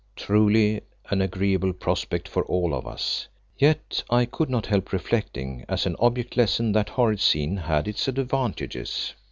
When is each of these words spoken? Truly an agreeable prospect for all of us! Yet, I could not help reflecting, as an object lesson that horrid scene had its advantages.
Truly 0.15 0.81
an 1.11 1.21
agreeable 1.21 1.73
prospect 1.73 2.27
for 2.27 2.43
all 2.45 2.73
of 2.73 2.87
us! 2.87 3.27
Yet, 3.59 4.01
I 4.09 4.25
could 4.25 4.49
not 4.49 4.65
help 4.65 4.91
reflecting, 4.91 5.63
as 5.69 5.85
an 5.85 5.95
object 5.99 6.35
lesson 6.35 6.71
that 6.71 6.89
horrid 6.89 7.19
scene 7.19 7.55
had 7.57 7.87
its 7.87 8.07
advantages. 8.07 9.13